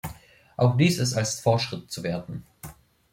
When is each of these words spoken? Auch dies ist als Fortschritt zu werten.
Auch 0.57 0.77
dies 0.77 0.97
ist 0.97 1.13
als 1.13 1.41
Fortschritt 1.41 1.91
zu 1.91 2.01
werten. 2.01 2.43